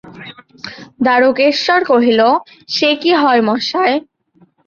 দারুকেশ্বর 1.05 1.81
কহিল, 1.83 2.21
সে 2.69 2.89
কি 3.01 3.11
হয় 3.21 3.41
মশায়! 3.47 3.95